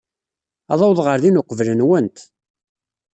[0.71, 2.17] Ad awḍeɣ ɣer din uqbel-nwent.